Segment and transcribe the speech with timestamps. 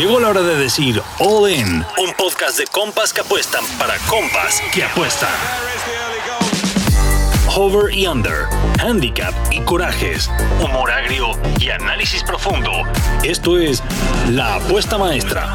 [0.00, 4.62] Llegó la hora de decir All In, un podcast de compas que apuestan para compas
[4.72, 5.28] que apuestan.
[7.54, 8.46] Hover y Under,
[8.78, 12.70] Handicap y Corajes, humor agrio y análisis profundo.
[13.24, 13.82] Esto es
[14.30, 15.52] La Apuesta Maestra.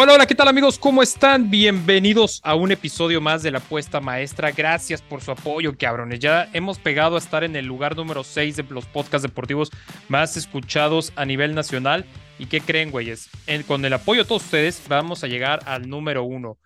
[0.00, 0.78] Hola, hola, ¿qué tal amigos?
[0.78, 1.50] ¿Cómo están?
[1.50, 4.52] Bienvenidos a un episodio más de la apuesta maestra.
[4.52, 6.20] Gracias por su apoyo, cabrones.
[6.20, 9.72] Ya hemos pegado a estar en el lugar número 6 de los podcasts deportivos
[10.08, 12.04] más escuchados a nivel nacional.
[12.38, 13.28] ¿Y qué creen, güeyes?
[13.66, 16.56] con el apoyo de todos ustedes vamos a llegar al número 1.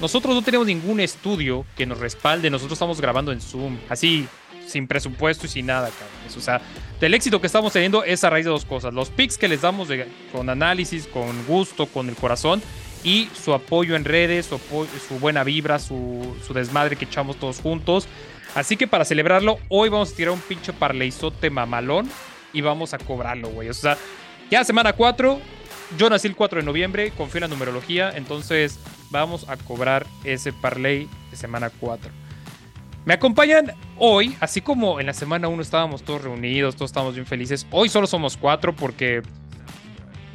[0.00, 4.28] Nosotros no tenemos ningún estudio que nos respalde, nosotros estamos grabando en Zoom, así,
[4.66, 6.36] sin presupuesto y sin nada, cabrones.
[6.36, 6.60] O sea,
[7.00, 8.92] del éxito que estamos teniendo es a raíz de dos cosas.
[8.92, 9.88] Los picks que les damos
[10.32, 12.62] con análisis, con gusto, con el corazón
[13.04, 18.08] y su apoyo en redes, su, buena vibra, su, desmadre que echamos todos juntos.
[18.54, 22.10] Así que para celebrarlo, hoy vamos a tirar un pinche parleizote mamalón
[22.52, 23.68] y vamos a cobrarlo, güey.
[23.68, 23.98] O sea,
[24.50, 25.38] ya semana 4,
[25.98, 28.78] yo nací el 4 de noviembre, confío en la numerología, entonces
[29.10, 32.25] vamos a cobrar ese parlay de semana 4.
[33.06, 37.24] Me acompañan hoy, así como en la semana 1 estábamos todos reunidos, todos estábamos bien
[37.24, 37.64] felices.
[37.70, 39.22] Hoy solo somos cuatro porque,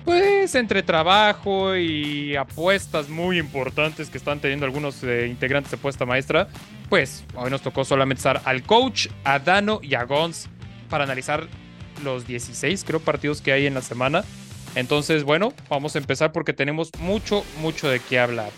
[0.06, 6.06] pues, entre trabajo y apuestas muy importantes que están teniendo algunos eh, integrantes de Apuesta
[6.06, 6.48] Maestra,
[6.88, 10.48] pues hoy nos tocó solamente estar al coach, a Dano y a Gons
[10.90, 11.50] para analizar
[12.06, 14.24] los 16, creo, partidos que hay en la semana.
[14.76, 18.52] Entonces, bueno, vamos a empezar porque tenemos mucho, mucho de qué hablar.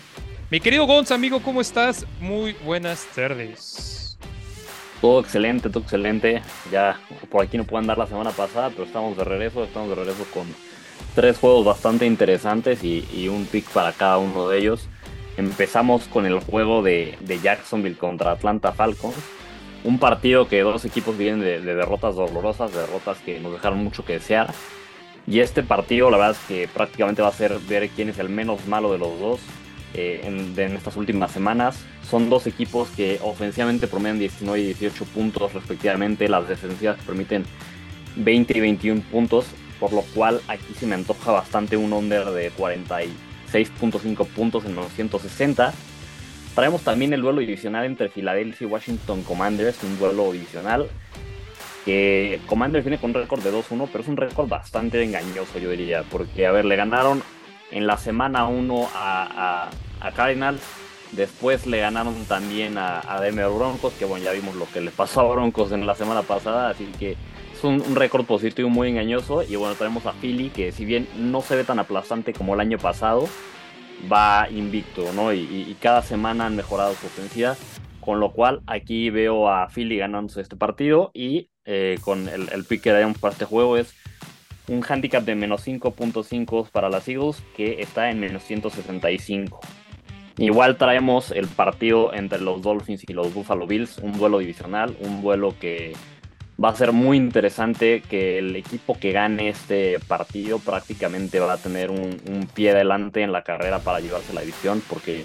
[0.52, 2.06] Mi querido Gons, amigo, ¿cómo estás?
[2.20, 3.93] Muy buenas tardes.
[5.04, 6.40] Todo excelente, todo excelente.
[6.72, 6.98] Ya
[7.30, 9.62] por aquí no puedo andar la semana pasada, pero estamos de regreso.
[9.62, 10.46] Estamos de regreso con
[11.14, 14.88] tres juegos bastante interesantes y, un pick para cada uno de ellos.
[15.36, 19.14] Empezamos con el juego de, Jacksonville contra Atlanta Falcons.
[19.84, 24.06] Un partido que dos equipos vienen de, de derrotas dolorosas, derrotas que nos dejaron mucho
[24.06, 24.54] que desear.
[25.26, 28.30] Y este partido, la verdad es que prácticamente va a ser ver quién es el
[28.30, 29.40] menos malo de los dos.
[29.96, 31.78] Eh, en, estas últimas semanas.
[32.02, 36.28] Son dos equipos que ofensivamente promedian 19 y 18 puntos respectivamente.
[36.28, 37.44] Las defensivas permiten
[38.16, 39.46] 20 y 21 puntos,
[39.78, 44.92] por lo cual aquí se me antoja bastante un under de 46.5 puntos en los
[44.94, 45.72] 160.
[46.56, 50.88] Traemos también el duelo divisional entre Philadelphia y Washington Commanders, un duelo divisional
[51.84, 56.02] que Commanders viene con récord de 2-1, pero es un récord bastante engañoso, yo diría,
[56.10, 57.22] porque, a ver, le ganaron
[57.70, 59.68] en la semana 1 a,
[60.04, 60.60] a, Cardinals.
[61.12, 64.90] Después le ganaron también a, a Denver Broncos, que bueno, ya vimos lo que le
[64.90, 67.16] pasó a Broncos en la semana pasada, así que
[67.54, 69.42] es un, récord positivo muy engañoso.
[69.42, 72.60] Y bueno, tenemos a Philly, que si bien no se ve tan aplastante como el
[72.60, 73.28] año pasado,
[74.10, 75.32] va invicto, ¿no?
[75.32, 77.56] Y, cada semana han mejorado su ofensiva,
[78.00, 82.82] con lo cual aquí veo a Philly ganándose este partido y eh, con el, pick
[82.82, 83.94] que damos para este juego es
[84.68, 89.60] un handicap de menos 5.5 para las Eagles que está en menos 165.
[90.36, 95.22] Igual traemos el partido entre los Dolphins y los Buffalo Bills, un duelo divisional, un
[95.22, 95.92] duelo que
[96.62, 101.58] va a ser muy interesante, que el equipo que gane este partido prácticamente va a
[101.58, 105.24] tener un, pie adelante en la carrera para llevarse la división, porque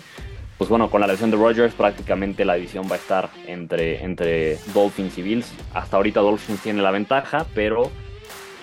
[0.58, 4.58] pues bueno, con la lesión de Rodgers prácticamente la división va a estar entre, entre
[4.74, 5.54] Dolphins y Bills.
[5.74, 7.90] Hasta ahorita Dolphins tiene la ventaja, pero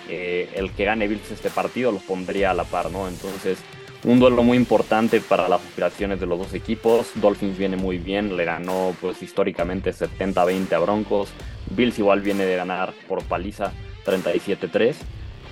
[0.08, 3.08] eh, el que gane Bills este partido los pondría a la par, ¿no?
[3.08, 3.58] Entonces,
[4.06, 7.10] un duelo muy importante para las aspiraciones de los dos equipos.
[7.16, 11.30] Dolphins viene muy bien, le ganó pues históricamente 70-20 a Broncos.
[11.70, 13.72] Bills igual viene de ganar por paliza
[14.06, 14.94] 37-3.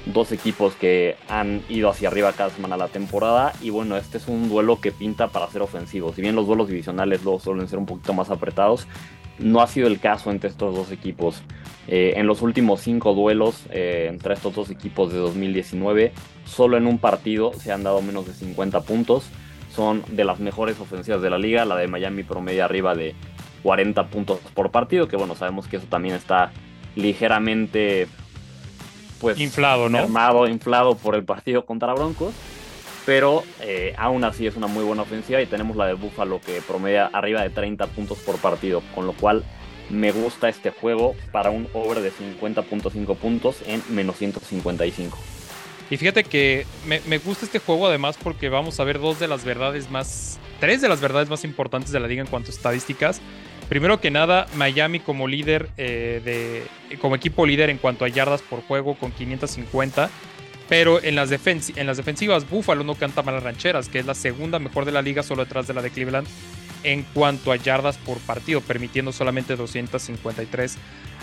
[0.06, 3.53] Dos equipos que han ido hacia arriba cada semana la temporada.
[3.60, 6.12] Y bueno, este es un duelo que pinta para ser ofensivo.
[6.12, 8.86] Si bien los duelos divisionales luego suelen ser un poquito más apretados,
[9.39, 11.43] no ha sido el caso entre estos dos equipos.
[11.87, 16.12] Eh, en los últimos cinco duelos eh, entre estos dos equipos de 2019,
[16.45, 19.25] solo en un partido se han dado menos de 50 puntos.
[19.75, 23.15] Son de las mejores ofensivas de la liga, la de Miami promedia arriba de
[23.65, 26.53] 40 puntos por partido, que bueno, sabemos que eso también está
[26.95, 28.07] ligeramente
[29.21, 29.98] pues inflado, ¿no?
[29.98, 32.34] Armado, inflado por el partido contra Broncos.
[33.06, 36.62] Pero eh, aún así es una muy buena ofensiva y tenemos la de Buffalo que
[36.66, 39.45] promedia arriba de 30 puntos por partido, con lo cual
[39.91, 45.18] me gusta este juego para un over de 50.5 puntos en menos 155.
[45.91, 49.45] Y fíjate que me, gusta este juego además porque vamos a ver dos de las
[49.45, 53.21] verdades más, tres de las verdades más importantes de la liga en cuanto a estadísticas.
[53.68, 58.42] Primero que nada, Miami como líder, eh, de, como equipo líder en cuanto a yardas
[58.42, 60.10] por juego con 550.
[60.69, 64.59] Pero en las, en las defensivas, Buffalo no canta malas rancheras, que es la segunda
[64.59, 66.27] mejor de la liga, solo detrás de la de Cleveland
[66.84, 70.77] en cuanto a yardas por partido, permitiendo solamente 253.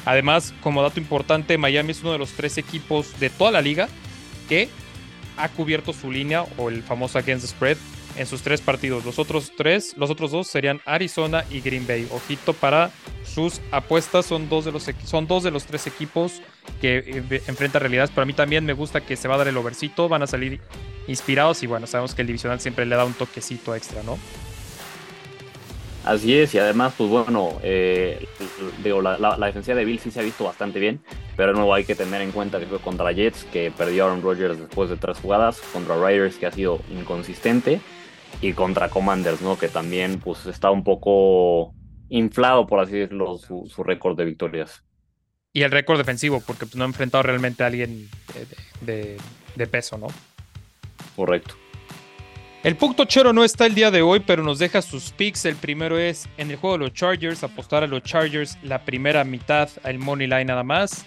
[0.05, 3.87] Además, como dato importante, Miami es uno de los tres equipos de toda la liga
[4.49, 4.69] que
[5.37, 7.77] ha cubierto su línea o el famoso against spread
[8.17, 9.05] en sus tres partidos.
[9.05, 12.07] Los otros tres, los otros dos serían Arizona y Green Bay.
[12.11, 12.91] Ojito para
[13.23, 16.41] sus apuestas, son dos de los, son dos de los tres equipos
[16.79, 18.09] que eh, enfrentan realidades.
[18.09, 20.27] Pero a mí también me gusta que se va a dar el overcito, van a
[20.27, 20.59] salir
[21.07, 24.17] inspirados y bueno, sabemos que el divisional siempre le da un toquecito extra, ¿no?
[26.03, 28.25] Así es, y además, pues bueno, eh,
[28.83, 30.99] digo, la, la, defensiva de Bill sí se ha visto bastante bien,
[31.37, 34.59] pero nuevo hay que tener en cuenta que fue contra Jets, que perdió Aaron Rodgers
[34.59, 37.81] después de tres jugadas, contra Riders, que ha sido inconsistente,
[38.39, 39.57] y contra Commanders, ¿no?
[39.57, 41.73] Que también pues está un poco
[42.09, 44.83] inflado, por así decirlo, su, récord de victorias.
[45.53, 48.09] Y el récord defensivo, porque pues, no ha enfrentado realmente a alguien
[48.81, 49.17] de,
[49.55, 50.07] de peso, ¿no?
[51.15, 51.55] Correcto.
[52.63, 55.45] El punto chero no está el día de hoy, pero nos deja sus picks.
[55.45, 59.23] El primero es en el juego de los Chargers, apostar a los Chargers la primera
[59.23, 61.05] mitad, al money line nada más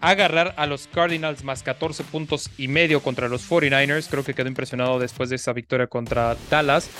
[0.00, 4.08] agarrar a los Cardinals más 14 puntos y medio contra los 49ers.
[4.08, 6.90] Creo que quedó impresionado después de esa victoria contra Dallas.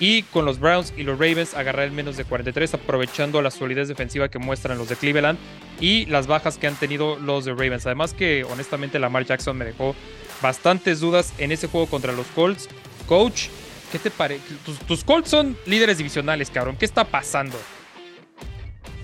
[0.00, 3.88] Y con los Browns y los Ravens agarrar el menos de 43, aprovechando la solidez
[3.88, 5.38] defensiva que muestran los de Cleveland
[5.80, 7.84] y las bajas que han tenido los de Ravens.
[7.84, 9.96] Además que honestamente Lamar Jackson me dejó
[10.40, 12.68] bastantes dudas en ese juego contra los Colts.
[13.06, 13.48] Coach,
[13.90, 14.44] ¿qué te parece?
[14.64, 16.76] Tus, tus Colts son líderes divisionales, cabrón.
[16.76, 17.58] ¿Qué está pasando?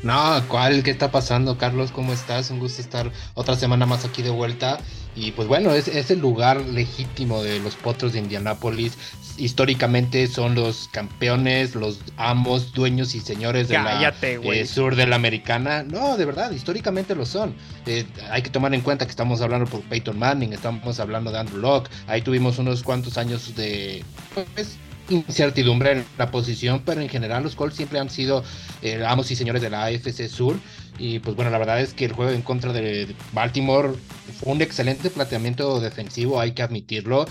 [0.04, 0.82] No, ¿cuál?
[0.82, 1.90] ¿Qué está pasando, Carlos?
[1.90, 2.50] ¿Cómo estás?
[2.50, 4.78] Un gusto estar otra semana más aquí de vuelta.
[5.16, 8.98] Y pues bueno, es, el lugar legítimo de los potros de Indianápolis.
[9.38, 15.16] Históricamente son los campeones, los amos, dueños y señores de la eh, sur de la
[15.16, 15.84] americana.
[15.84, 17.54] No, de verdad, históricamente lo son.
[17.86, 21.38] Eh, hay que tomar en cuenta que estamos hablando por Peyton Manning, estamos hablando de
[21.38, 21.88] Andrew Locke.
[22.08, 24.04] Ahí tuvimos unos cuantos años de
[24.34, 24.76] pues,
[25.10, 28.44] incertidumbre en la posición, pero en general los Colts siempre han sido
[28.82, 30.56] eh, amos y señores de la AFC Sur.
[30.98, 33.90] Y pues bueno, la verdad es que el juego en contra de Baltimore
[34.38, 37.26] fue un excelente planteamiento defensivo, hay que admitirlo.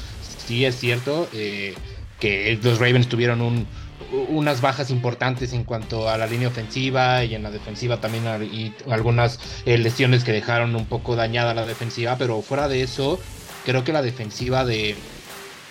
[0.45, 1.73] Sí es cierto eh,
[2.19, 3.65] que los Ravens tuvieron un,
[4.29, 8.73] unas bajas importantes en cuanto a la línea ofensiva y en la defensiva también y
[8.89, 13.19] algunas eh, lesiones que dejaron un poco dañada la defensiva, pero fuera de eso,
[13.65, 14.95] creo que la defensiva de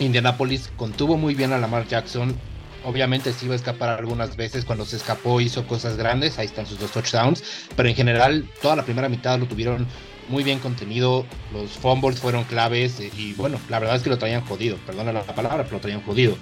[0.02, 2.37] Indianapolis contuvo muy bien a Lamar Jackson.
[2.84, 4.64] Obviamente sí iba a escapar algunas veces.
[4.64, 6.38] Cuando se escapó hizo cosas grandes.
[6.38, 7.43] Ahí están sus dos touchdowns.
[7.76, 9.87] Pero en general toda la primera mitad lo tuvieron
[10.28, 11.25] muy bien contenido.
[11.52, 13.00] Los fumbles fueron claves.
[13.00, 14.76] Eh, y bueno, la verdad es que lo traían jodido.
[14.87, 16.37] Perdona la palabra, pero lo traían jodido.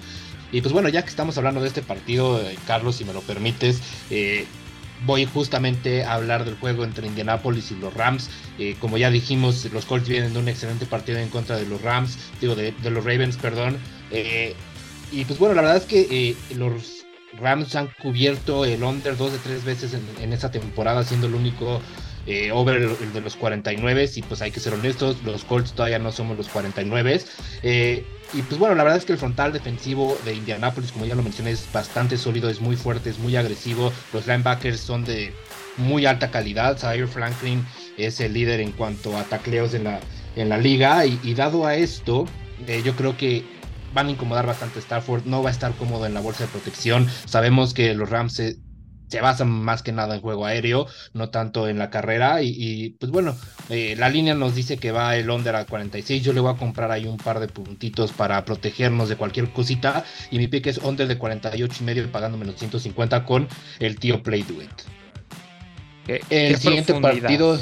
[0.51, 3.21] Y pues bueno, ya que estamos hablando de este partido, eh, Carlos, si me lo
[3.21, 4.45] permites, eh,
[5.05, 8.29] voy justamente a hablar del juego entre Indianapolis y los Rams.
[8.57, 11.81] Eh, como ya dijimos, los Colts vienen de un excelente partido en contra de los
[11.81, 13.77] Rams, digo, de, los Ravens, perdón.
[14.11, 14.55] Eh,
[15.11, 17.05] y pues bueno, la verdad es que eh, los
[17.39, 21.35] Rams han cubierto el under dos de tres veces en, en esta temporada, siendo el
[21.35, 21.81] único
[22.27, 25.99] eh, over el, de los 49 y pues hay que ser honestos, los Colts todavía
[25.99, 27.21] no somos los 49.
[27.63, 31.15] Eh, y pues bueno, la verdad es que el frontal defensivo de Indianapolis, como ya
[31.15, 33.91] lo mencioné, es bastante sólido, es muy fuerte, es muy agresivo.
[34.13, 35.33] Los linebackers son de
[35.77, 36.77] muy alta calidad.
[36.77, 37.65] Zaire Franklin
[37.97, 39.99] es el líder en cuanto a tacleos en la,
[40.35, 41.05] en la liga.
[41.05, 42.25] Y, dado a esto,
[42.67, 43.43] eh, yo creo que
[43.93, 45.25] van a incomodar bastante a Stafford.
[45.25, 47.09] No va a estar cómodo en la bolsa de protección.
[47.25, 48.39] Sabemos que los Rams
[49.11, 52.41] se basan más que nada en juego aéreo, no tanto en la carrera.
[52.41, 53.35] Y, pues bueno,
[53.69, 56.23] eh, la línea nos dice que va el under a 46.
[56.23, 60.05] Yo le voy a comprar ahí un par de puntitos para protegernos de cualquier cosita.
[60.31, 63.49] Y mi pick es under de 48 y medio pagando menos 150 con
[63.79, 64.61] el tío Play Do
[66.29, 67.59] el siguiente partido.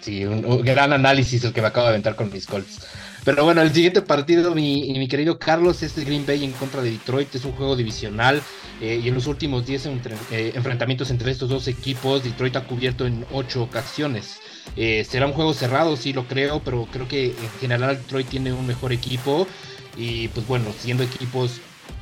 [0.00, 2.86] Sí, un, gran análisis el que me acabo de aventar con mis Colts.
[3.24, 6.92] Pero bueno, el siguiente partido, mi, mi querido Carlos, es Green Bay en contra de
[6.92, 7.34] Detroit.
[7.34, 8.40] Es un juego divisional.
[8.80, 9.86] Eh, y en los últimos 10
[10.30, 14.38] eh, enfrentamientos entre estos dos equipos, Detroit ha cubierto en 8 ocasiones.
[14.76, 18.52] Eh, será un juego cerrado, sí lo creo, pero creo que en general Detroit tiene
[18.52, 19.48] un mejor equipo.
[19.96, 21.60] Y pues bueno, siendo equipos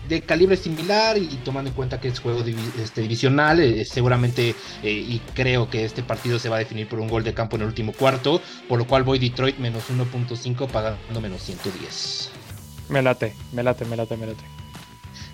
[0.09, 2.45] de calibre similar y, tomando en cuenta que es juego
[2.83, 7.01] este, divisional, eh, seguramente eh, y creo que este partido se va a definir por
[7.01, 10.69] un gol de campo en el último cuarto, por lo cual voy Detroit menos 1.5
[10.69, 12.31] pagando menos 110.
[12.91, 14.45] Me late, me late, me late, me late.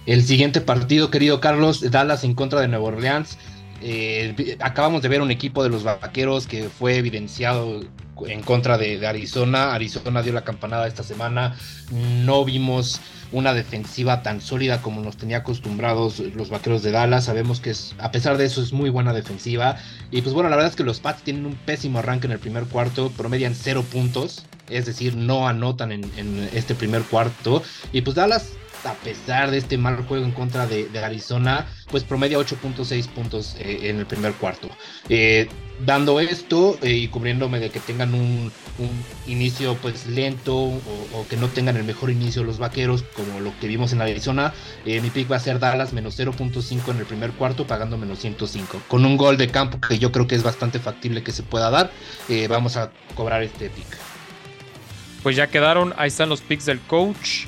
[0.06, 3.38] El siguiente partido, querido Carlos, Dallas en contra de Nueva Orleans.
[3.82, 7.82] Eh, acabamos de ver un equipo de los vaqueros que fue evidenciado
[8.26, 9.74] en contra de, Arizona.
[9.74, 11.56] Arizona dio la campanada esta semana.
[11.90, 13.00] No vimos
[13.32, 17.24] una defensiva tan sólida como nos tenía acostumbrados los vaqueros de Dallas.
[17.24, 19.76] Sabemos que a pesar de eso es muy buena defensiva.
[20.10, 22.38] Y pues bueno, la verdad es que los Pats tienen un pésimo arranque en el
[22.38, 24.44] primer cuarto, promedian cero puntos.
[24.68, 27.62] Es decir, no anotan en este primer cuarto.
[27.92, 28.52] Y pues Dallas
[28.84, 33.90] a pesar de este mal juego en contra de, Arizona, pues promedia 8.6 puntos eh,
[33.90, 34.68] en el primer cuarto.
[35.08, 35.48] Eh,
[35.84, 38.52] dando esto eh, y cubriéndome de que tengan un,
[39.26, 43.66] inicio pues lento o, que no tengan el mejor inicio los vaqueros, como lo que
[43.66, 47.66] vimos en Arizona, mi pick va a ser Dallas menos 0.5 en el primer cuarto,
[47.66, 48.82] pagando menos 105.
[48.88, 51.70] Con un gol de campo que yo creo que es bastante factible que se pueda
[51.70, 51.90] dar,
[52.48, 53.86] vamos a cobrar este pick.
[55.22, 57.46] Pues ya quedaron, ahí están los picks del coach.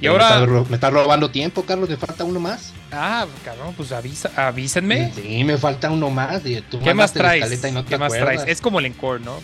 [0.00, 0.46] Y ahora.
[0.68, 1.88] Me está, robando tiempo, Carlos.
[1.88, 2.72] Me falta uno más.
[2.92, 5.12] Ah, cabrón, pues avisa, avísenme.
[5.14, 6.42] Sí, me falta uno más.
[6.42, 7.60] ¿Qué más traes?
[7.88, 8.44] ¿Qué más traes?
[8.46, 9.40] Es como el encore, ¿no?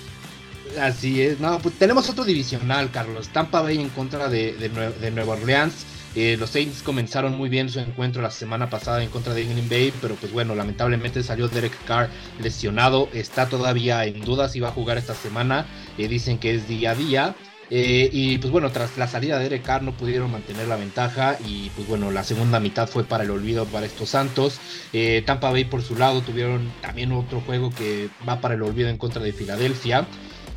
[0.81, 1.41] Así es.
[1.41, 3.29] No, pues tenemos otro divisional, Carlos.
[3.29, 5.87] Tampa Bay en contra de, de, Nueva Orleans.
[6.15, 9.69] Eh, los Saints comenzaron muy bien su encuentro la semana pasada en contra de Green
[9.69, 12.09] Bay, pero pues bueno, lamentablemente salió Derek Carr
[12.41, 15.67] lesionado, está todavía en duda si va a jugar esta semana,
[15.99, 17.35] eh, dicen que es día a día.
[17.71, 21.71] Eh, y pues bueno, tras la salida de Derek no pudieron mantener la ventaja y
[21.71, 24.61] pues bueno, la segunda mitad fue para el olvido para estos Santos.
[24.93, 28.89] Eh, Tampa Bay por su lado tuvieron también otro juego que va para el olvido
[28.89, 30.07] en contra de Filadelfia.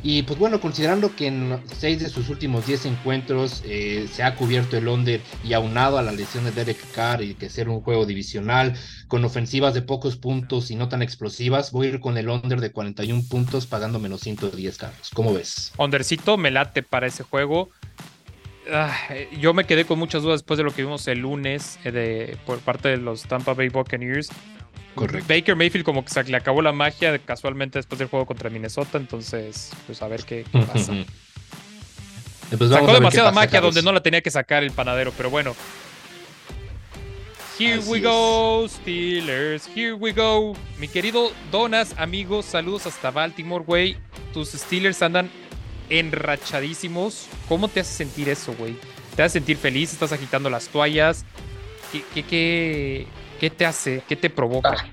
[0.02, 4.34] Y pues bueno, considerando que en seis de sus últimos 10 encuentros eh, se ha
[4.34, 7.82] cubierto el under y aunado a la lesión de Derek Carr y que ser un
[7.82, 8.74] juego divisional
[9.08, 12.60] con ofensivas de pocos puntos y no tan explosivas, voy a ir con el under
[12.60, 15.10] de 41 puntos pagando menos 110 carros.
[15.12, 15.72] ¿Cómo ves?
[15.76, 17.68] Undercito me late para ese juego.
[18.72, 18.96] Ah,
[19.38, 22.38] yo me quedé con muchas dudas después de lo que vimos el lunes eh, de,
[22.46, 24.30] por parte de los Tampa Bay Buccaneers.
[24.96, 28.98] Baker Mayfield como que se le acabó la magia casualmente después del juego contra Minnesota,
[28.98, 30.92] entonces pues a ver qué, pasa.
[32.56, 35.54] Pues Sacó demasiada magia donde no la tenía que sacar el panadero, pero bueno.
[37.58, 39.68] Here we go, Steelers.
[39.76, 40.56] Here we go.
[40.78, 43.98] Mi querido Donas, amigos, saludos hasta Baltimore, güey.
[44.32, 45.30] Tus Steelers andan
[45.90, 47.28] enrachadísimos.
[47.48, 48.76] ¿Cómo te hace sentir eso, güey?
[49.14, 49.92] ¿Te hace sentir feliz?
[49.92, 51.26] ¿Estás agitando las toallas?
[51.92, 53.06] ¿Qué, qué, qué,
[53.40, 54.02] ¿Qué te hace?
[54.06, 54.76] ¿Qué te provoca?
[54.78, 54.84] Ah.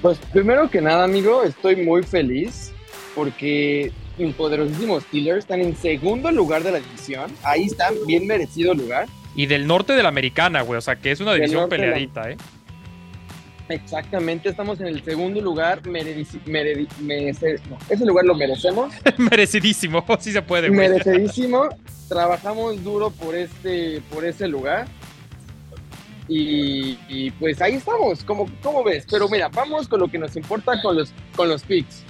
[0.00, 2.72] Pues primero que nada, amigo, estoy muy feliz
[3.14, 7.30] porque mis poderosísimos Steelers están en segundo lugar de la división.
[7.42, 9.08] Ahí están, bien merecido lugar.
[9.36, 10.78] Y del norte de la americana, güey.
[10.78, 12.38] O sea, que es una división peleadita, ¿eh?
[13.68, 15.82] Exactamente, estamos en el segundo lugar.
[15.84, 18.94] ese lugar lo merecemos.
[19.18, 20.68] Merecidísimo, sí se puede.
[20.68, 20.88] Güey.
[20.88, 21.68] Merecidísimo.
[22.08, 24.88] Trabajamos duro por este, por ese lugar.
[26.28, 29.06] Y, pues ahí estamos, como, ¿cómo ves?
[29.10, 32.04] Pero mira, vamos con lo que nos importa con los, con los picks.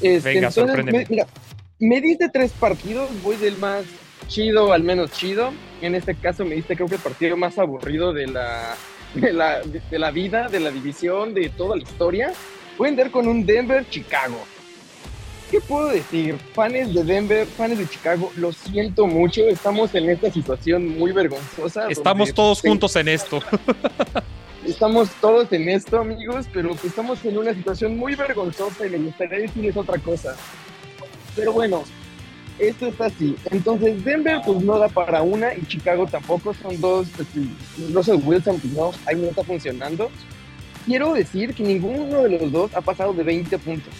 [0.00, 1.26] Este, Venga, entonces, me, mira,
[1.80, 3.84] me diste tres partidos, voy del más
[4.28, 5.52] chido al menos chido.
[5.80, 8.76] En este caso me diste creo que el partido más aburrido de la,
[9.14, 12.32] de la, de la vida, de la división, de toda la historia.
[12.76, 14.38] Voy a andar con un Denver-Chicago.
[15.50, 16.36] ¿Qué puedo decir?
[16.52, 21.88] Fans de Denver, fans de Chicago, lo siento mucho, estamos en esta situación muy vergonzosa.
[21.88, 23.40] Estamos todos juntos en esto.
[24.66, 29.38] Estamos todos en esto, amigos, pero estamos en una situación muy vergonzosa y me gustaría
[29.38, 30.36] decirles otra cosa.
[31.34, 31.84] Pero bueno,
[32.58, 33.34] esto está así.
[33.50, 36.52] Entonces, Denver pues no da para una y Chicago tampoco.
[36.52, 37.28] Son dos, pues,
[37.94, 40.10] Russell Wilson pues no, ahí no está funcionando.
[40.84, 43.94] Quiero decir que ninguno de los dos ha pasado de 20 puntos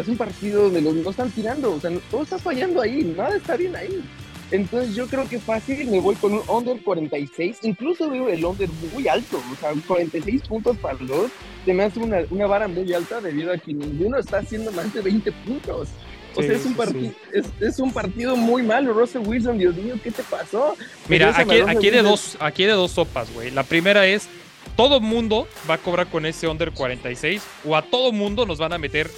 [0.00, 3.36] es un partido donde los no están tirando, o sea, todo está fallando ahí, nada
[3.36, 4.02] está bien ahí.
[4.50, 8.68] Entonces yo creo que fácil me voy con un under 46, incluso veo el under
[8.92, 11.30] muy alto, o sea, 46 puntos para los
[11.64, 14.94] se me hace una, una vara muy alta debido a que ninguno está haciendo más
[14.94, 15.88] de 20 puntos.
[16.36, 18.92] O sea, es un, partido, es, es, un partido muy malo.
[18.92, 20.76] Russell Wilson, Dios mío, ¿qué te pasó?
[21.08, 23.50] Mira, aquí, aquí, de dos, aquí de dos sopas, güey.
[23.50, 24.28] La primera es,
[24.76, 28.74] todo mundo va a cobrar con ese under 46 o a todo mundo nos van
[28.74, 29.10] a meter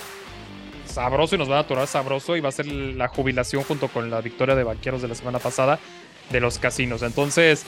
[0.89, 4.11] sabroso y nos va a atorar sabroso y va a ser la jubilación junto con
[4.11, 5.79] la victoria de Banqueros de la semana pasada
[6.31, 7.03] de los casinos.
[7.03, 7.65] Entonces,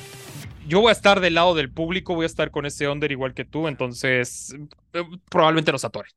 [0.67, 3.35] yo voy a estar del lado del público, voy a estar con ese under igual
[3.35, 4.55] que tú, entonces
[4.93, 6.09] eh, probablemente nos atore.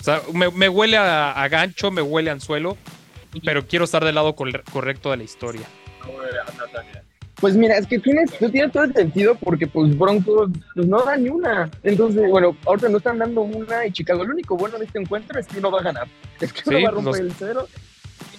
[0.00, 2.76] O sea, me, huele a, gancho, me huele a anzuelo,
[3.44, 5.66] pero quiero estar del lado correcto de la historia.
[7.40, 11.16] Pues mira, es que tienes, tienes todo el sentido porque pues Broncos pues, no da
[11.16, 11.70] ni una.
[11.84, 14.24] Entonces, bueno, ahorita no están dando una y Chicago.
[14.24, 16.08] Lo único bueno de este encuentro es que uno va a ganar.
[16.40, 17.68] Es que uno va a romper el cero.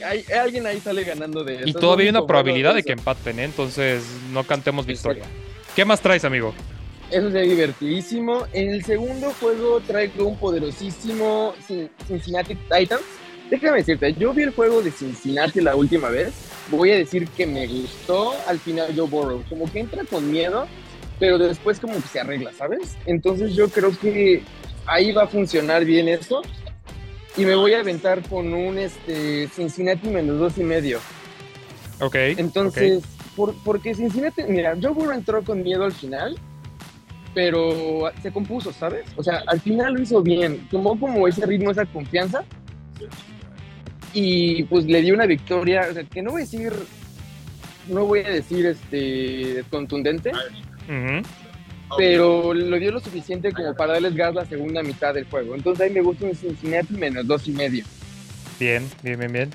[0.06, 1.68] Hay, alguien ahí sale ganando de eso.
[1.68, 3.44] Y todavía hay una probabilidad de que empaten, ¿eh?
[3.44, 5.24] entonces no cantemos victoria.
[5.75, 6.53] ¿Qué más traes, amigo?
[7.12, 8.46] Eso es divertidísimo.
[8.53, 11.53] En el segundo juego traigo un poderosísimo
[12.08, 13.01] Cincinnati Titans.
[13.50, 17.46] Déjame decirte, yo vi el juego de Cincinnati la última vez voy a decir que
[17.46, 19.44] me gustó al final Joe Burrow.
[19.50, 20.68] Como que entra con miedo,
[21.20, 22.98] pero después como que se arregla, ¿sabes?
[23.06, 24.44] Entonces yo creo que
[24.86, 26.42] ahí va a funcionar bien eso.
[27.38, 31.00] Y me voy a aventar con un este, Cincinnati menos dos y medio.
[32.02, 32.16] Ok.
[32.16, 33.04] Entonces,
[33.36, 36.38] por, porque Cincinnati, mira, Joe Burrow entró con miedo al final,
[37.34, 39.06] pero se compuso, ¿sabes?
[39.16, 42.44] O sea, al final lo hizo bien, tomó como ese ritmo, esa confianza,
[44.13, 46.74] y pues le dio una victoria, o sea, que no voy a decir,
[47.88, 50.32] no voy a decir este contundente,
[51.98, 55.56] pero lo dio lo suficiente como para darles gas la segunda mitad del juego.
[55.56, 57.84] Entonces ahí me gusta un Cincinnati menos dos y medio.
[58.60, 59.50] Bien, bien, bien, bien.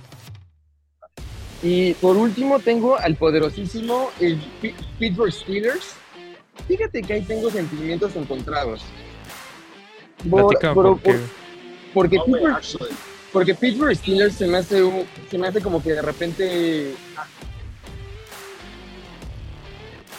[1.62, 5.94] Y por último tengo al poderosísimo el Pi- Pittsburgh Steelers.
[6.68, 8.82] Fíjate que ahí tengo sentimientos encontrados.
[10.28, 11.12] Por- Platica por- porque...
[11.12, 11.20] por-
[11.94, 12.90] porque, Pittsburgh,
[13.34, 14.80] porque Pittsburgh Steelers se me hace
[15.30, 16.94] se me hace como que de repente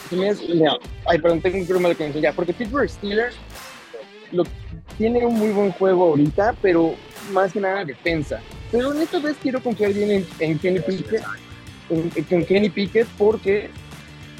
[0.08, 0.72] se me hace- mira,
[1.06, 3.34] ay perdón tengo un problema de conexión ya porque Pittsburgh Steelers
[4.98, 6.94] tiene un muy buen juego ahorita pero
[7.32, 8.40] más que nada defensa.
[8.70, 11.24] Pero en esta vez quiero confiar bien en, en Kenny Pickett
[11.90, 13.70] en Kenny Pickett porque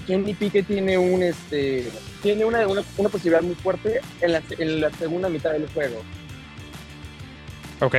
[0.06, 1.88] Kenny Pickett tiene un este
[2.22, 6.02] tiene una, una, una posibilidad muy fuerte en la, en la segunda mitad del juego.
[7.80, 7.94] Ok,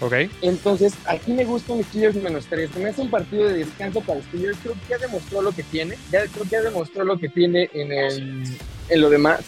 [0.00, 0.14] ok.
[0.42, 2.70] entonces, aquí me gusta un Steelers menos 3.
[2.72, 4.58] Se me hace un partido de descanso para Steelers.
[4.62, 5.96] Creo que ya demostró lo que tiene.
[6.10, 8.44] Ya, creo que ya demostró lo que tiene en, el,
[8.88, 9.44] en lo demás.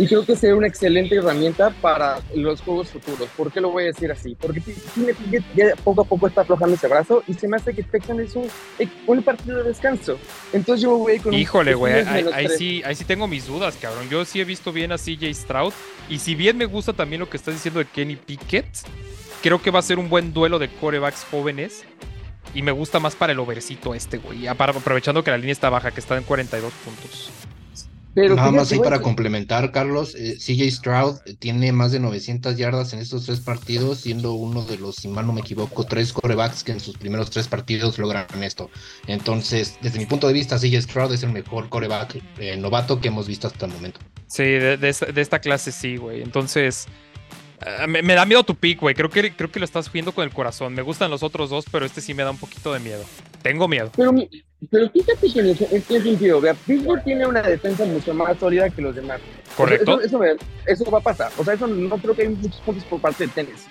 [0.00, 3.28] Y creo que será una excelente herramienta para los juegos futuros.
[3.36, 4.34] ¿Por qué lo voy a decir así?
[4.34, 4.62] Porque
[4.94, 5.14] tiene
[5.54, 8.34] ya poco a poco está aflojando ese brazo y se me hace que Texans es
[8.34, 8.50] un,
[9.06, 10.18] un partido de descanso.
[10.54, 14.08] Entonces yo voy con Híjole, güey, ahí, ahí sí, ahí sí tengo mis dudas, cabrón.
[14.08, 15.74] Yo sí he visto bien a CJ Stroud.
[16.08, 18.68] Y si bien me gusta también lo que estás diciendo de Kenny Pickett,
[19.42, 21.84] creo que va a ser un buen duelo de corebacks jóvenes.
[22.52, 24.48] Y me gusta más para el overcito este, güey.
[24.48, 27.30] Aprovechando que la línea está baja, que está en 42 puntos.
[28.12, 32.56] Pero Nada más ahí para que- complementar, Carlos, eh, CJ Stroud tiene más de 900
[32.56, 36.12] yardas en estos tres partidos, siendo uno de los, si mal no me equivoco, tres
[36.12, 38.68] corebacks que en sus primeros tres partidos logran esto.
[39.06, 43.08] Entonces, desde mi punto de vista, CJ Stroud es el mejor coreback eh, novato que
[43.08, 44.00] hemos visto hasta el momento.
[44.26, 46.20] Sí, de, de esta, de esta clase sí, güey.
[46.22, 46.86] Entonces,
[47.60, 48.94] ah, me, me da miedo tu pick, güey.
[48.94, 50.74] Creo que, creo que lo estás viendo con el corazón.
[50.74, 53.04] Me gustan los otros dos, pero este sí me da un poquito de miedo.
[53.42, 53.90] Tengo miedo.
[53.96, 54.12] Pero,
[54.70, 55.46] pero fíjate que en
[55.76, 59.20] en qué sentido, vea, Pittsburgh tiene una defensa mucho más sólida que los demás.
[59.56, 60.00] ¿Correcto?
[60.00, 61.30] Eso, eso, eso va a pasar.
[61.38, 63.68] O sea, eso no creo que hay muchos puntos por parte de Tennessee.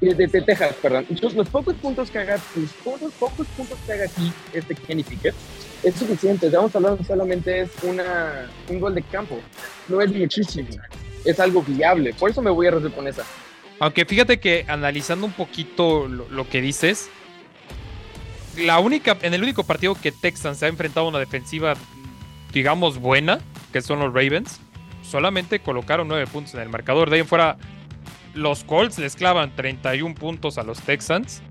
[0.00, 1.06] De, de- de Texas, perdón.
[1.08, 5.02] Entonces, los pocos puntos que haga, los pocos, pocos puntos que haga aquí este Kenny
[5.02, 5.34] Pickett
[5.82, 6.46] es suficiente.
[6.46, 9.38] Estamos hablando solamente es una, un gol de campo.
[9.88, 10.68] No es muchísimo.
[11.24, 12.12] Es algo viable.
[12.14, 13.22] Por eso me voy a resolver con esa.
[13.80, 17.08] Aunque fíjate que analizando un poquito lo, que dices,
[18.56, 21.74] la única, en el único partido que Texans se ha enfrentado a una defensiva,
[22.52, 23.40] digamos, buena,
[23.72, 24.60] que son los Ravens,
[25.02, 27.10] solamente colocaron 9 puntos en el marcador.
[27.10, 27.56] De ahí en fuera,
[28.34, 31.42] los Colts les clavan 31 puntos a los Texans.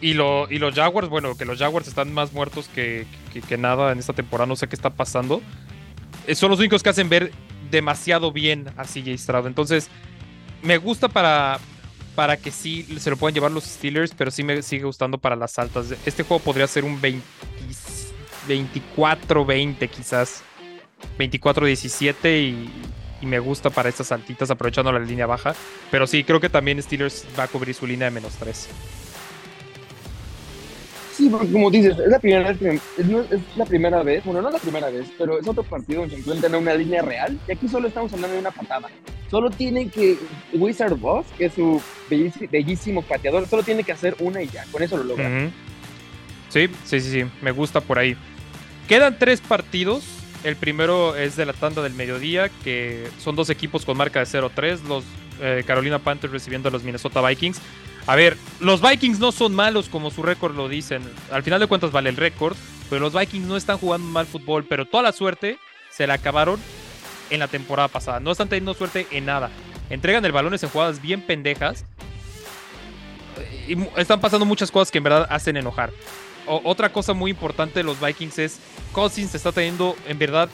[0.00, 3.56] Y, lo, y los Jaguars, bueno, que los Jaguars están más muertos que, que- que
[3.58, 5.42] nada en esta temporada, no sé qué está pasando.
[6.26, 7.32] Eh, Son los únicos que hacen ver
[7.70, 9.46] demasiado bien a CJ Stroud.
[9.46, 9.88] entonces
[10.62, 11.58] me gusta para,
[12.14, 15.36] para que sí se lo puedan llevar los Steelers, pero sí me sigue gustando para
[15.36, 15.94] las altas.
[16.04, 17.24] Este juego podría ser un 20
[18.48, 20.42] 24-20 quizás.
[21.18, 22.70] 24-17 y,
[23.20, 25.54] y me gusta para estas altitas aprovechando la línea baja.
[25.90, 28.68] Pero sí, creo que también Steelers va a cubrir su línea de menos 3.
[31.18, 34.50] Sí, porque como dices, es la primera vez que es, la primera vez, bueno, no
[34.50, 37.36] es la primera vez, pero es otro partido donde se encuentran en una línea real
[37.48, 38.88] y aquí solo estamos hablando de una patada.
[39.28, 40.16] Solo tiene que,
[40.52, 44.80] Wizard Boss, que es su bellísimo pateador, solo tiene que hacer una y ya, con
[44.80, 45.50] eso lo logra.
[46.50, 48.16] Sí, sí, sí, sí, me gusta por ahí.
[48.86, 50.04] Quedan tres partidos.
[50.44, 54.26] El primero es de la tanda del mediodía, que son dos equipos con marca de
[54.26, 55.02] 0-3, los
[55.40, 57.60] eh, Carolina Panthers recibiendo a los Minnesota Vikings.
[58.08, 61.02] A ver, los Vikings no son malos como su récord lo dicen.
[61.30, 62.56] Al final de cuentas vale el récord,
[62.88, 65.58] pero los Vikings no están jugando mal fútbol, pero toda la suerte
[65.90, 66.58] se la acabaron
[67.28, 68.18] en la temporada pasada.
[68.18, 69.50] No están teniendo suerte en nada.
[69.90, 71.84] Entregan el balones en jugadas bien pendejas.
[73.68, 75.90] Y están pasando muchas cosas que en verdad hacen enojar.
[76.46, 78.58] O- otra cosa muy importante de los Vikings es
[78.92, 80.48] Cousins está teniendo en verdad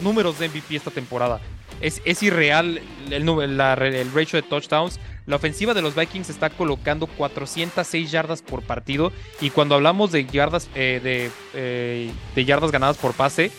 [0.00, 1.40] números de MVP esta temporada.
[1.80, 4.98] Es, es irreal el, ratio de touchdowns.
[5.26, 9.12] La ofensiva de los Vikings está colocando 406 yardas por partido.
[9.40, 13.50] Y cuando hablamos de yardas, eh, de, eh, de yardas ganadas por pase,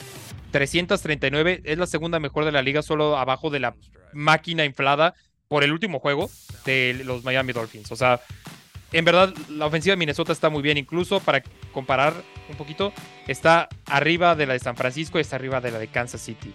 [0.51, 3.75] 339 es la segunda mejor de la liga, solo abajo de la
[4.13, 5.13] máquina inflada
[5.47, 6.29] por el último juego
[6.65, 7.91] de los Miami Dolphins.
[7.91, 8.21] O sea,
[8.91, 10.77] en verdad, la ofensiva de Minnesota está muy bien.
[10.77, 11.43] Incluso para
[11.73, 12.13] comparar
[12.49, 12.93] un poquito,
[13.27, 16.53] está arriba de la de San Francisco y está arriba de la de Kansas City.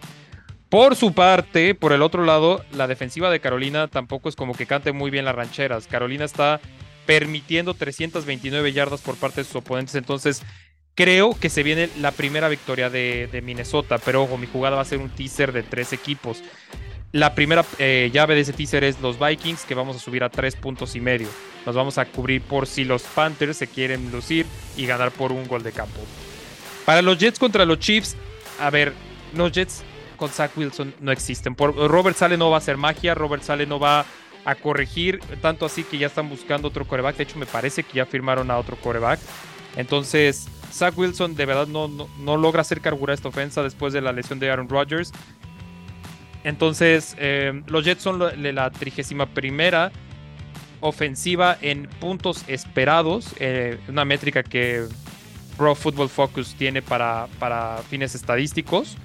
[0.72, 4.64] Por su parte, por el otro lado, la defensiva de Carolina tampoco es como que
[4.64, 5.86] cante muy bien las rancheras.
[5.86, 6.62] Carolina está
[7.04, 9.96] permitiendo 329 yardas por parte de sus oponentes.
[9.96, 10.42] Entonces,
[10.94, 14.86] creo que se viene la primera victoria de, Minnesota, pero ojo, mi jugada va a
[14.86, 16.42] ser un teaser de tres equipos.
[17.12, 20.30] La primera eh, llave de ese teaser es los Vikings, que vamos a subir a
[20.30, 21.28] tres puntos y medio.
[21.66, 24.46] Nos vamos a cubrir por si los Panthers se quieren lucir
[24.78, 26.00] y ganar por un gol de campo.
[26.86, 28.16] Para los Jets contra los Chiefs,
[28.58, 28.94] a ver,
[29.34, 29.84] los Jets
[30.22, 31.56] con Zach Wilson no existen.
[31.56, 34.06] Por, Robert Sale no va a hacer magia, Robert Sale no va
[34.44, 37.16] a corregir, tanto así que ya están buscando otro coreback.
[37.16, 39.18] De hecho, me parece que ya firmaron a otro coreback.
[39.74, 44.12] Entonces, Zach Wilson de verdad no, no, logra hacer cargura esta ofensa después de la
[44.12, 45.10] lesión de Aaron Rodgers.
[46.44, 49.90] Entonces, eh, los Jets son la trigésima primera
[50.80, 54.86] ofensiva en puntos esperados, eh, una métrica que
[55.56, 58.96] Pro Football Focus tiene para, para fines estadísticos.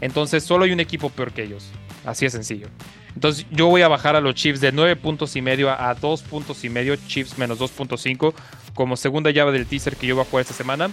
[0.00, 1.70] Entonces, solo hay un equipo peor que ellos.
[2.04, 2.68] Así de sencillo.
[3.14, 6.22] Entonces, yo voy a bajar a los Chiefs de 9 puntos y medio a 2
[6.22, 8.34] puntos y medio, Chiefs menos 2.5,
[8.74, 10.90] como segunda llave del teaser que yo voy a jugar esta semana.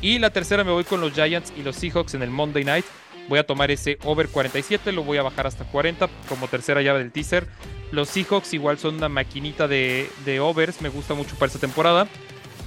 [0.00, 2.84] Y la tercera me voy con los Giants y los Seahawks en el Monday Night.
[3.28, 6.98] Voy a tomar ese over 47, lo voy a bajar hasta 40 como tercera llave
[6.98, 7.46] del teaser.
[7.92, 10.08] Los Seahawks igual son una maquinita de,
[10.40, 12.08] overs, me gusta mucho para esta temporada.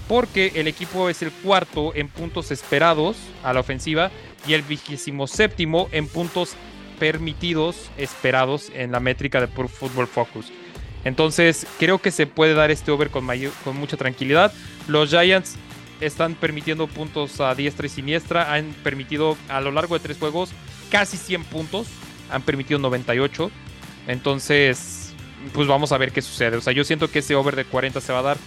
[0.07, 4.11] Porque el equipo es el cuarto en puntos esperados a la ofensiva
[4.47, 6.55] y el vigésimo séptimo en puntos
[6.99, 10.51] permitidos esperados en la métrica de Pro Football Focus.
[11.03, 13.25] Entonces creo que se puede dar este over con,
[13.75, 14.51] mucha tranquilidad.
[14.87, 15.55] Los Giants
[16.01, 18.53] están permitiendo puntos a diestra y siniestra.
[18.53, 20.49] Han permitido a lo largo de tres juegos
[20.89, 21.87] casi 100 puntos.
[22.31, 23.51] Han permitido 98.
[24.07, 25.13] Entonces,
[25.53, 26.57] pues vamos a ver qué sucede.
[26.57, 28.37] O sea, yo siento que ese over de 40 se va a dar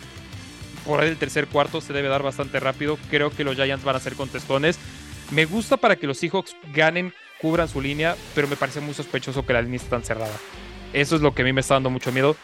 [0.84, 1.80] por ahí el tercer cuarto.
[1.80, 2.98] Se debe dar bastante rápido.
[3.10, 4.78] Creo que los Giants van a ser contestones.
[5.30, 9.44] Me gusta para que los Seahawks ganen, cubran su línea, pero me parece muy sospechoso
[9.44, 10.34] que la línea esté tan cerrada.
[10.92, 12.36] Eso es lo que a mí me está dando mucho miedo.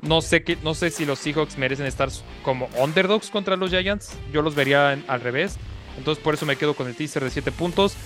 [0.00, 2.08] No sé, que, no sé si los Seahawks merecen estar
[2.42, 4.12] como underdogs contra los Giants.
[4.32, 5.56] Yo los vería al revés.
[5.96, 7.96] Entonces por eso me quedo con el teaser de 7 puntos.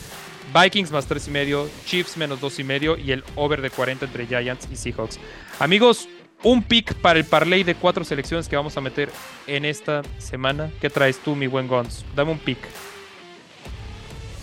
[0.53, 5.19] Vikings más 3.5, Chiefs menos 2.5 y el over de 40 entre Giants y Seahawks.
[5.59, 6.09] Amigos,
[6.43, 9.11] un pick para el parlay de cuatro selecciones que vamos a meter
[9.47, 10.71] en esta semana.
[10.81, 12.05] ¿Qué traes tú, mi buen Gons?
[12.15, 12.59] Dame un pick.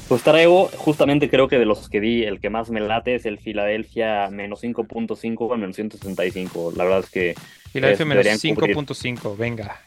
[0.08, 3.28] Pues traigo, justamente creo que de los que di, el que más me late es
[3.28, 6.74] el Philadelphia menos 5.5 al menos 165.
[6.76, 7.36] La verdad es que.
[7.72, 9.80] Philadelphia menos 5.5, venga.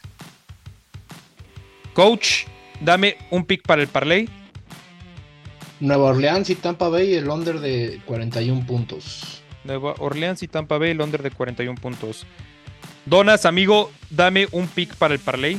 [1.92, 2.44] Coach,
[2.81, 4.29] dame un pick para el parlay.
[5.81, 9.41] Nueva Orleans y Tampa Bay, el under de 41 puntos.
[9.64, 12.27] Nueva Orleans y Tampa Bay, el under de 41 puntos.
[13.05, 15.59] Donas, amigo, dame un pick para el parlay.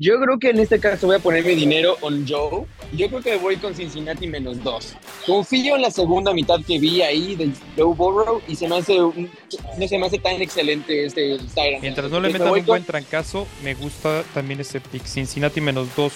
[0.00, 2.66] Yo creo que en este caso voy a poner mi dinero on Joe.
[2.92, 4.94] Yo creo que voy con Cincinnati menos dos.
[5.26, 8.96] Confío en la segunda mitad que vi ahí de Joe Burrow y se me hace
[8.96, 11.82] no se me hace tan excelente este Tyrant.
[11.82, 15.04] Mientras no le metan un buen trancazo, me gusta también ese pick.
[15.04, 16.12] Cincinnati menos dos.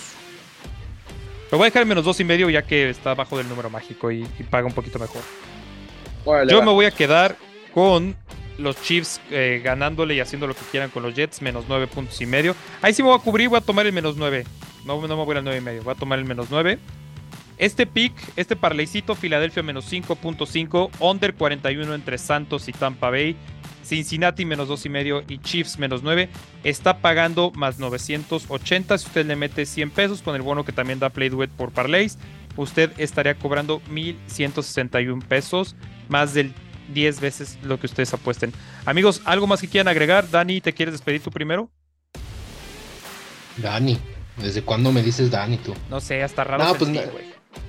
[1.51, 3.69] Lo voy a dejar en menos dos y medio ya que está abajo del número
[3.69, 5.23] mágico y, paga un poquito mejor.
[6.49, 7.37] Yo me voy a quedar
[7.75, 8.17] con
[8.59, 12.21] los Chiefs eh, ganándole y haciendo lo que quieran con los Jets, menos 9 puntos
[12.21, 12.55] y medio.
[12.81, 14.45] Ahí sí me voy a cubrir, voy a tomar el menos 9.
[14.85, 16.79] No, no me voy al 9 y medio, voy a tomar el menos 9.
[17.59, 23.37] Este pick, este parleycito, Filadelfia menos 5.5, under 41 entre Santos y Tampa Bay,
[23.85, 26.29] Cincinnati menos 2 y medio y Chiefs menos 9,
[26.65, 28.99] está pagando más 980.
[28.99, 31.71] Si usted le mete 100 pesos con el bono que también da Play Duet por
[31.71, 32.19] parlays,
[32.57, 35.77] usted estaría cobrando 1161 pesos,
[36.13, 36.53] más del
[36.93, 38.53] 10 veces lo que ustedes apuesten.
[38.85, 40.31] Amigos, ¿algo más que quieran agregar?
[40.31, 41.71] Dani, ¿te quieres despedir tú primero?
[43.57, 43.99] Dani,
[44.37, 45.75] ¿desde cuándo me dices Dani tú?
[45.91, 46.65] No sé, hasta raro.
[46.65, 46.91] No, pues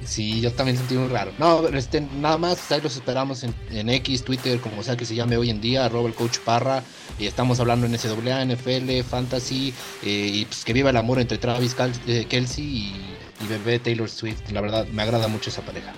[0.05, 1.31] Sí, yo también sentí muy raro.
[1.37, 5.37] No, este, nada más, ahí los esperamos en, X, Twitter, como sea que se llame
[5.37, 6.83] hoy en día, arroba el coach Parra.
[7.19, 11.37] Y estamos hablando en SWA, NFL, Fantasy, eh, y pues que viva el amor entre
[11.37, 11.75] Travis
[12.07, 14.51] eh, Kelsey y, y bebé Taylor Swift.
[14.51, 15.93] La verdad, me agrada mucho esa pareja.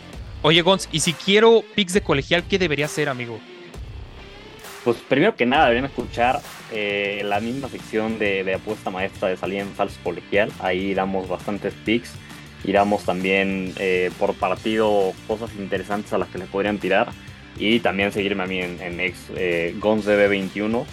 [0.47, 3.39] Oye, Gons, y si quiero picks de colegial, ¿qué debería hacer, amigo?
[4.83, 6.39] Pues primero que nada deberían escuchar
[6.71, 10.51] eh, la misma sección de, apuesta maestra de salida en falso colegial.
[10.59, 12.13] Ahí damos bastantes picks
[12.63, 17.09] y damos también eh, por partido cosas interesantes a las que le podrían tirar.
[17.57, 20.85] Y también seguirme a mí en, en ex eh, 21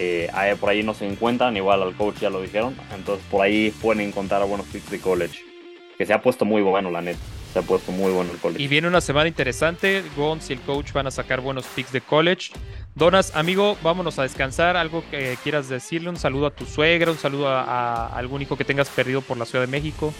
[0.00, 2.74] eh, por ahí no se encuentran, igual al coach ya lo dijeron.
[2.92, 5.44] Entonces por ahí pueden encontrar buenos picks de college.
[5.96, 7.20] Que se ha puesto muy bueno, la neta
[7.58, 8.62] se ha puesto muy bueno el college.
[8.62, 10.02] Y viene una semana interesante.
[10.16, 12.52] Gons y el coach van a sacar buenos picks de college.
[12.94, 14.76] Donas, amigo, vámonos a descansar.
[14.76, 18.64] Algo que quieras decirle, un saludo a tu suegra, un saludo a, algún hijo que
[18.64, 20.12] tengas perdido por la Ciudad de México.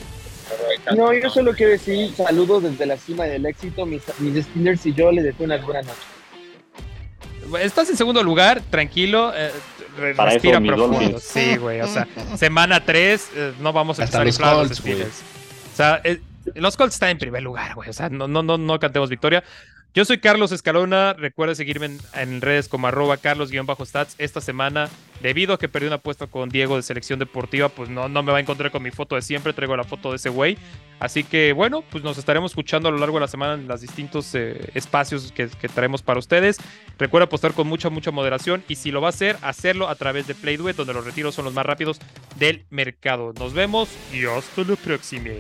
[0.97, 3.85] No, yo solo quiero decir saludos desde la cima del éxito.
[3.85, 7.65] Mis, mis y yo les deseo una buena noche.
[7.65, 9.51] estás en segundo lugar, tranquilo, eh,
[10.17, 11.19] respira profundo.
[11.21, 15.23] Sí, güey, o sea, semana 3, eh, no vamos a empezar a inflar los Steelers.
[15.73, 16.01] O sea,
[16.55, 19.45] los Colts están en primer lugar, güey, o sea, no, no, no, no cantemos victoria.
[19.95, 21.15] Yo soy Carlos Escalona.
[21.15, 24.15] Recuerda seguirme en, redes como arroba carlos-stats.
[24.19, 24.89] Esta semana,
[25.23, 28.31] debido a que perdí una apuesta con Diego de selección deportiva, pues no, no me
[28.31, 29.55] va a encontrar con mi foto de siempre.
[29.55, 30.59] Traigo la foto de ese güey.
[31.01, 33.81] Así que bueno, pues nos estaremos escuchando a lo largo de la semana en los
[33.81, 36.59] distintos eh, espacios que, traemos para ustedes.
[36.99, 38.63] Recuerda apostar con mucha, mucha moderación.
[38.69, 41.47] Y si lo va a hacer, hacerlo a través de PlayDuet, donde los retiros son
[41.47, 41.99] los más rápidos
[42.37, 43.33] del mercado.
[43.39, 45.31] Nos vemos y hasta la próxima.